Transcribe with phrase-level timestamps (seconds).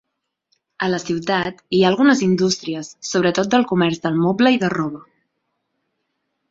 [0.85, 5.05] A la ciutat hi ha algunes indústries sobretot del comerç del moble i de roba.